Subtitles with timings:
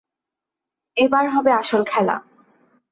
[0.97, 2.15] এবার হবে আসল খেলা!